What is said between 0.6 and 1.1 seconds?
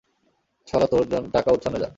শালা, তোর